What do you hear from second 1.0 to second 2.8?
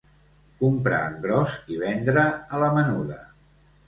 en gros i vendre a la